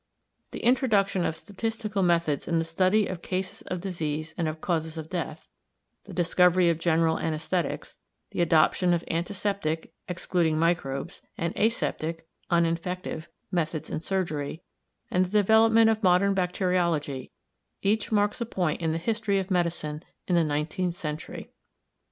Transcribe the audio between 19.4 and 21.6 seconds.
medicine in the nineteenth century.